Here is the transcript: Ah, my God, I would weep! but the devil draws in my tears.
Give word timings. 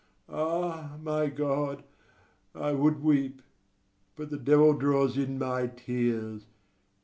Ah, 0.29 0.97
my 0.99 1.27
God, 1.27 1.83
I 2.55 2.71
would 2.71 3.03
weep! 3.03 3.43
but 4.15 4.31
the 4.31 4.39
devil 4.39 4.73
draws 4.73 5.15
in 5.15 5.37
my 5.37 5.67
tears. 5.67 6.47